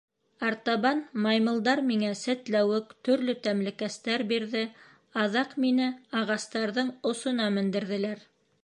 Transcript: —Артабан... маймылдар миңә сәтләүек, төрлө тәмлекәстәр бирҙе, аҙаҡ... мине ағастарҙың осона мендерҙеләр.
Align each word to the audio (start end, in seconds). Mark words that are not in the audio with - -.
—Артабан... 0.51 1.01
маймылдар 1.25 1.81
миңә 1.89 2.09
сәтләүек, 2.21 2.89
төрлө 3.09 3.37
тәмлекәстәр 3.49 4.25
бирҙе, 4.33 4.65
аҙаҡ... 5.27 5.55
мине 5.67 5.93
ағастарҙың 6.25 6.95
осона 7.13 7.51
мендерҙеләр. 7.61 8.31